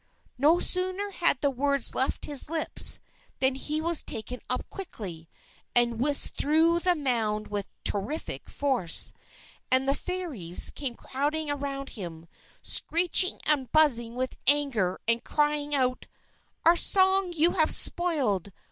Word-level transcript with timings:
_"No 0.35 0.59
sooner 0.59 1.11
had 1.11 1.39
the 1.41 1.51
words 1.51 1.93
left 1.93 2.25
his 2.25 2.49
lips, 2.49 2.99
than 3.37 3.53
he 3.53 3.79
was 3.79 4.01
taken 4.01 4.39
up 4.49 4.67
quickly, 4.71 5.29
and 5.75 5.99
whisked 5.99 6.39
through 6.39 6.79
the 6.79 6.95
mound 6.95 7.49
with 7.49 7.67
terrific 7.83 8.49
force. 8.49 9.13
And 9.71 9.87
the 9.87 9.93
Fairies 9.93 10.71
came 10.71 10.95
crowding 10.95 11.51
around 11.51 11.89
him, 11.89 12.27
screeching 12.63 13.39
and 13.45 13.71
buzzing 13.71 14.15
with 14.15 14.37
anger, 14.47 14.99
and 15.07 15.23
crying 15.23 15.75
out: 15.75 16.07
"_Our 16.65 16.79
song 16.79 17.31
you 17.31 17.51
have 17.51 17.69
spoiled! 17.69 18.51